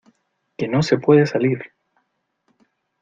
[0.57, 1.61] ¡que no se puede salir!